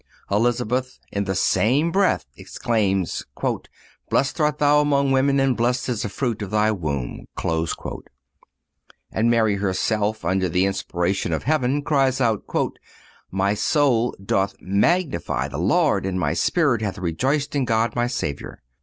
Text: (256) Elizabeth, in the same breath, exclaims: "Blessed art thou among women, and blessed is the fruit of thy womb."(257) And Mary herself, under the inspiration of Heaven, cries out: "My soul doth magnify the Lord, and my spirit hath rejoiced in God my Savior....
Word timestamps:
(256) 0.29 0.41
Elizabeth, 0.41 0.99
in 1.11 1.23
the 1.25 1.35
same 1.35 1.91
breath, 1.91 2.25
exclaims: 2.35 3.23
"Blessed 4.09 4.41
art 4.41 4.57
thou 4.57 4.81
among 4.81 5.11
women, 5.11 5.39
and 5.39 5.55
blessed 5.55 5.89
is 5.89 6.01
the 6.01 6.09
fruit 6.09 6.41
of 6.41 6.49
thy 6.49 6.71
womb."(257) 6.71 7.99
And 9.11 9.29
Mary 9.29 9.57
herself, 9.57 10.25
under 10.25 10.49
the 10.49 10.65
inspiration 10.65 11.31
of 11.31 11.43
Heaven, 11.43 11.83
cries 11.83 12.19
out: 12.19 12.41
"My 13.29 13.53
soul 13.53 14.15
doth 14.25 14.55
magnify 14.59 15.47
the 15.49 15.59
Lord, 15.59 16.07
and 16.07 16.19
my 16.19 16.33
spirit 16.33 16.81
hath 16.81 16.97
rejoiced 16.97 17.55
in 17.55 17.65
God 17.65 17.95
my 17.95 18.07
Savior.... 18.07 18.63